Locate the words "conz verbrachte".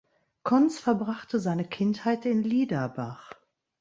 0.41-1.39